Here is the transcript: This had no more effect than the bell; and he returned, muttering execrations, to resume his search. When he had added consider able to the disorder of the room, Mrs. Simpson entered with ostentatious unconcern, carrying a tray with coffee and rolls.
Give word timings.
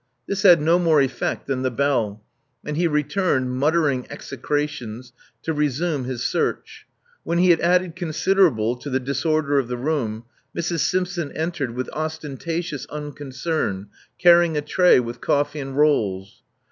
This 0.27 0.41
had 0.41 0.59
no 0.59 0.79
more 0.79 0.99
effect 0.99 1.45
than 1.45 1.61
the 1.61 1.69
bell; 1.69 2.23
and 2.65 2.75
he 2.75 2.87
returned, 2.87 3.51
muttering 3.51 4.07
execrations, 4.09 5.13
to 5.43 5.53
resume 5.53 6.05
his 6.05 6.23
search. 6.23 6.87
When 7.21 7.37
he 7.37 7.51
had 7.51 7.59
added 7.61 7.95
consider 7.95 8.47
able 8.47 8.75
to 8.77 8.89
the 8.89 8.99
disorder 8.99 9.59
of 9.59 9.67
the 9.67 9.77
room, 9.77 10.23
Mrs. 10.57 10.79
Simpson 10.79 11.31
entered 11.33 11.75
with 11.75 11.87
ostentatious 11.93 12.87
unconcern, 12.87 13.89
carrying 14.17 14.57
a 14.57 14.61
tray 14.61 14.99
with 14.99 15.21
coffee 15.21 15.59
and 15.59 15.77
rolls. 15.77 16.41